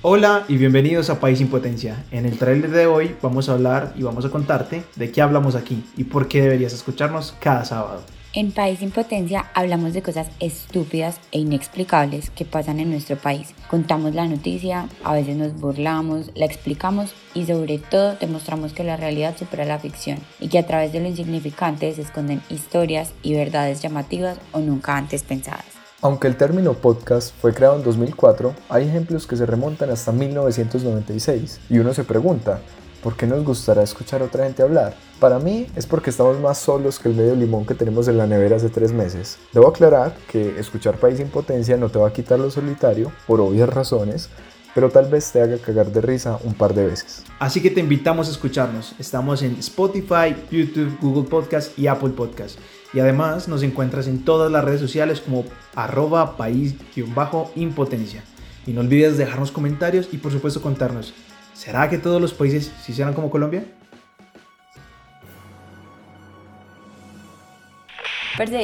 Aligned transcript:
Hola 0.00 0.44
y 0.46 0.56
bienvenidos 0.58 1.10
a 1.10 1.18
País 1.18 1.40
Impotencia. 1.40 2.04
En 2.12 2.24
el 2.24 2.38
trailer 2.38 2.70
de 2.70 2.86
hoy 2.86 3.16
vamos 3.20 3.48
a 3.48 3.54
hablar 3.54 3.94
y 3.96 4.04
vamos 4.04 4.24
a 4.24 4.30
contarte 4.30 4.84
de 4.94 5.10
qué 5.10 5.20
hablamos 5.20 5.56
aquí 5.56 5.82
y 5.96 6.04
por 6.04 6.28
qué 6.28 6.40
deberías 6.40 6.72
escucharnos 6.72 7.34
cada 7.40 7.64
sábado. 7.64 8.02
En 8.32 8.52
País 8.52 8.80
Impotencia 8.80 9.46
hablamos 9.54 9.94
de 9.94 10.02
cosas 10.02 10.28
estúpidas 10.38 11.18
e 11.32 11.40
inexplicables 11.40 12.30
que 12.30 12.44
pasan 12.44 12.78
en 12.78 12.90
nuestro 12.90 13.16
país. 13.16 13.52
Contamos 13.68 14.14
la 14.14 14.28
noticia, 14.28 14.88
a 15.02 15.14
veces 15.14 15.36
nos 15.36 15.54
burlamos, 15.54 16.30
la 16.36 16.46
explicamos 16.46 17.12
y 17.34 17.46
sobre 17.46 17.78
todo 17.78 18.14
demostramos 18.20 18.72
que 18.72 18.84
la 18.84 18.96
realidad 18.96 19.36
supera 19.36 19.64
la 19.64 19.80
ficción 19.80 20.20
y 20.38 20.46
que 20.46 20.60
a 20.60 20.66
través 20.66 20.92
de 20.92 21.00
lo 21.00 21.08
insignificante 21.08 21.92
se 21.92 22.02
esconden 22.02 22.40
historias 22.50 23.14
y 23.24 23.34
verdades 23.34 23.82
llamativas 23.82 24.38
o 24.52 24.60
nunca 24.60 24.96
antes 24.96 25.24
pensadas. 25.24 25.77
Aunque 26.00 26.28
el 26.28 26.36
término 26.36 26.74
podcast 26.74 27.34
fue 27.40 27.52
creado 27.52 27.74
en 27.74 27.82
2004, 27.82 28.54
hay 28.68 28.86
ejemplos 28.86 29.26
que 29.26 29.36
se 29.36 29.46
remontan 29.46 29.90
hasta 29.90 30.12
1996 30.12 31.58
y 31.68 31.80
uno 31.80 31.92
se 31.92 32.04
pregunta, 32.04 32.60
¿por 33.02 33.16
qué 33.16 33.26
nos 33.26 33.42
gustará 33.44 33.82
escuchar 33.82 34.22
a 34.22 34.26
otra 34.26 34.44
gente 34.44 34.62
hablar? 34.62 34.94
Para 35.18 35.40
mí 35.40 35.66
es 35.74 35.86
porque 35.88 36.10
estamos 36.10 36.38
más 36.38 36.58
solos 36.58 37.00
que 37.00 37.08
el 37.08 37.16
medio 37.16 37.34
limón 37.34 37.66
que 37.66 37.74
tenemos 37.74 38.06
en 38.06 38.16
la 38.16 38.28
nevera 38.28 38.54
hace 38.54 38.68
tres 38.68 38.92
meses. 38.92 39.38
Debo 39.52 39.66
aclarar 39.66 40.14
que 40.30 40.60
escuchar 40.60 40.98
País 40.98 41.18
Impotencia 41.18 41.76
no 41.76 41.88
te 41.88 41.98
va 41.98 42.06
a 42.06 42.12
quitar 42.12 42.38
lo 42.38 42.52
solitario, 42.52 43.10
por 43.26 43.40
obvias 43.40 43.68
razones, 43.68 44.30
pero 44.74 44.90
tal 44.90 45.08
vez 45.08 45.30
te 45.32 45.40
haga 45.40 45.58
cagar 45.58 45.90
de 45.90 46.00
risa 46.00 46.38
un 46.44 46.54
par 46.54 46.74
de 46.74 46.86
veces. 46.86 47.24
Así 47.38 47.60
que 47.60 47.70
te 47.70 47.80
invitamos 47.80 48.28
a 48.28 48.30
escucharnos. 48.30 48.94
Estamos 48.98 49.42
en 49.42 49.56
Spotify, 49.58 50.34
YouTube, 50.50 50.98
Google 51.00 51.28
Podcast 51.28 51.78
y 51.78 51.86
Apple 51.86 52.10
Podcast. 52.10 52.58
Y 52.92 53.00
además 53.00 53.48
nos 53.48 53.62
encuentras 53.62 54.06
en 54.06 54.24
todas 54.24 54.50
las 54.50 54.64
redes 54.64 54.80
sociales 54.80 55.20
como 55.20 55.44
arroba 55.74 56.36
país-impotencia. 56.36 58.22
Y 58.66 58.72
no 58.72 58.80
olvides 58.80 59.16
dejarnos 59.16 59.50
comentarios 59.50 60.08
y 60.12 60.18
por 60.18 60.32
supuesto 60.32 60.60
contarnos, 60.60 61.14
¿será 61.54 61.88
que 61.88 61.98
todos 61.98 62.20
los 62.20 62.34
países 62.34 62.72
se 62.84 62.92
hicieran 62.92 63.14
como 63.14 63.30
Colombia? 63.30 63.64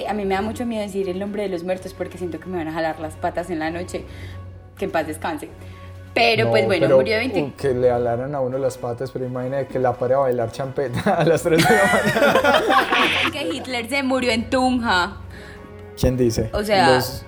A 0.09 0.15
mí 0.15 0.25
me 0.25 0.35
da 0.35 0.43
mucho 0.43 0.65
miedo 0.67 0.83
decir 0.83 1.09
el 1.09 1.19
nombre 1.19 1.43
de 1.43 1.49
los 1.49 1.65
muertos 1.65 1.95
porque 1.95 2.17
siento 2.17 2.39
que 2.39 2.47
me 2.47 2.59
van 2.59 2.69
a 2.69 2.73
jalar 2.73 3.01
las 3.01 3.17
patas 3.17 3.51
en 3.51 3.59
la 3.59 3.71
noche. 3.71 4.05
Que 4.79 4.85
en 4.85 4.93
paz 4.93 5.07
descanse. 5.07 5.49
Pero 6.15 6.49
pues 6.51 6.65
bueno, 6.65 6.87
pero, 6.87 6.97
murió 6.97 7.15
de 7.15 7.19
20. 7.29 7.43
uh, 7.43 7.53
Que 7.57 7.75
le 7.75 7.91
alaran 7.91 8.35
a 8.35 8.41
uno 8.41 8.57
las 8.57 8.79
patas, 8.79 9.11
pero 9.11 9.25
imagina 9.25 9.65
que 9.65 9.79
la 9.81 9.93
pare 9.95 10.15
a 10.15 10.19
bailar 10.19 10.53
champeta 10.53 11.15
a 11.19 11.25
las 11.25 11.43
3 11.43 11.59
de 11.59 11.75
la 11.75 11.83
mañana. 11.93 13.31
que 13.33 13.43
Hitler 13.43 13.89
se 13.89 14.03
murió 14.03 14.31
en 14.31 14.49
Tunja. 14.49 15.17
¿Quién 15.99 16.17
dice? 16.17 16.51
O 16.53 16.63
sea, 16.65 16.97
Los, 16.97 17.25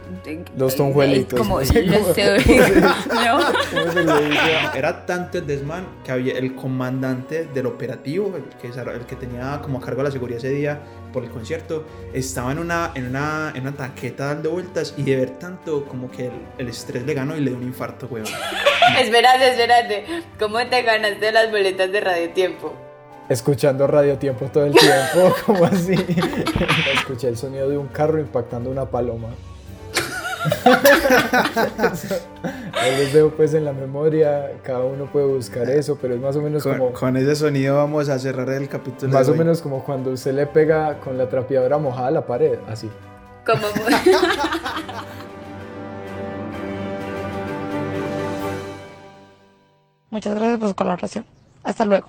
los 0.57 0.75
tunjuelitos. 0.77 1.39
es 1.41 1.47
como 1.47 1.61
no 1.61 1.65
sé 1.65 1.83
los 1.85 1.99
cómo- 2.03 2.15
teóricos, 2.15 2.71
¿no? 3.25 4.19
Era 4.75 5.07
tanto 5.07 5.39
el 5.39 5.47
desmán 5.47 5.87
que 6.05 6.13
había 6.13 6.35
el 6.37 6.55
comandante 6.55 7.45
del 7.47 7.67
operativo, 7.67 8.35
el 8.37 8.45
que, 8.61 8.69
el 8.79 9.07
que 9.07 9.17
tenía 9.17 9.61
como 9.63 9.79
a 9.79 9.81
cargo 9.81 10.03
la 10.03 10.11
seguridad 10.11 10.39
ese 10.39 10.51
día 10.51 10.81
por 11.13 11.25
el 11.25 11.31
concierto, 11.31 11.87
estaba 12.13 12.53
en 12.53 12.59
una, 12.59 12.91
en 12.95 13.07
una, 13.07 13.53
en 13.55 13.63
una 13.63 13.73
tanqueta 13.73 14.27
dando 14.27 14.51
vueltas 14.51 14.95
y 14.97 15.03
de 15.03 15.17
ver 15.17 15.31
tanto 15.39 15.85
como 15.87 16.11
que 16.11 16.27
el, 16.27 16.33
el 16.59 16.69
estrés 16.69 17.07
le 17.07 17.15
ganó 17.15 17.37
y 17.37 17.41
le 17.41 17.51
dio 17.51 17.59
un 17.59 17.65
infarto, 17.65 18.07
weón. 18.11 18.27
espérate, 19.01 19.51
espérate. 19.51 20.05
¿Cómo 20.39 20.59
te 20.67 20.83
ganaste 20.83 21.33
las 21.33 21.51
boletas 21.51 21.91
de 21.91 22.01
Radio 22.01 22.31
Tiempo? 22.31 22.75
Escuchando 23.29 23.87
Radio 23.89 24.19
Tiempo 24.19 24.47
todo 24.47 24.67
el 24.67 24.73
tiempo, 24.73 25.35
como 25.47 25.65
así. 25.65 25.95
Escuché 26.95 27.29
el 27.29 27.37
sonido 27.37 27.69
de 27.69 27.77
un 27.77 27.89
carro 27.89 28.21
impactando 28.21 28.71
una 28.71 28.85
paloma. 28.87 29.29
Ahí 32.81 32.97
les 32.99 33.13
dejo 33.13 33.31
pues 33.31 33.53
en 33.55 33.65
la 33.65 33.73
memoria, 33.73 34.53
cada 34.63 34.79
uno 34.85 35.07
puede 35.07 35.27
buscar 35.27 35.69
eso, 35.69 35.99
pero 36.01 36.15
es 36.15 36.21
más 36.21 36.37
o 36.37 36.43
menos 36.43 36.63
Con, 36.63 36.79
como 36.79 36.93
con 36.93 37.17
ese 37.17 37.35
sonido 37.35 37.75
vamos 37.77 38.09
a 38.09 38.17
cerrar 38.21 38.51
el 38.51 38.69
capítulo. 38.69 39.13
más 39.13 39.27
de 39.27 39.33
o 39.33 39.33
hoy. 39.33 39.39
menos 39.41 39.61
como 39.61 39.83
cuando 39.83 40.13
usted 40.13 40.33
le 40.35 40.47
pega 40.47 41.01
con 41.01 41.19
la 41.19 41.29
trapeadora 41.29 41.79
mojada 41.79 42.07
a 42.09 42.11
la 42.13 42.25
pared, 42.27 42.61
así. 42.69 42.89
Como... 43.45 43.67
Muchas 50.11 50.35
gracias 50.35 50.59
por 50.61 50.69
su 50.69 50.75
colaboración. 50.77 51.27
Hasta 51.65 51.85
luego. 51.85 52.07